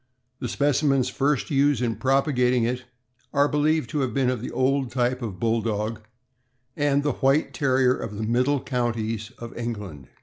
The 0.39 0.49
specimens 0.49 1.09
first 1.09 1.51
used 1.51 1.79
in 1.79 1.95
prop 1.95 2.25
agating 2.27 2.63
it 2.65 2.85
are 3.33 3.47
believed 3.47 3.87
to 3.91 3.99
have 3.99 4.15
been 4.15 4.31
of 4.31 4.41
the 4.41 4.49
old 4.49 4.89
type 4.89 5.21
of 5.21 5.39
Bulldog 5.39 6.01
and 6.75 7.03
the 7.03 7.11
White 7.23 7.53
Terrier 7.53 7.95
of 7.95 8.17
the 8.17 8.23
middle 8.23 8.59
counties 8.61 9.31
of 9.37 9.55
England. 9.55 10.07